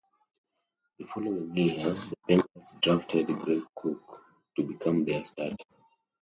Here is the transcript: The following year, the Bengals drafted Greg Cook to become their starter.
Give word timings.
The 0.97 1.05
following 1.05 1.55
year, 1.55 1.75
the 1.93 2.15
Bengals 2.27 2.81
drafted 2.81 3.27
Greg 3.37 3.61
Cook 3.75 4.23
to 4.55 4.63
become 4.63 5.05
their 5.05 5.23
starter. 5.23 5.55